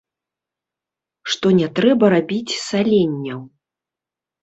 Што 1.35 1.53
не 1.59 1.69
трэба 1.81 2.05
рабіць 2.17 2.59
саленняў. 2.67 3.49